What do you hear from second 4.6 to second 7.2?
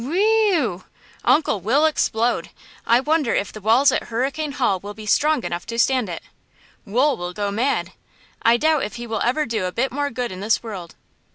will be strong enough to stand it! Wool